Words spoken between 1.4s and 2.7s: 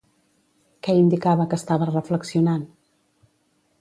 que estava reflexionant?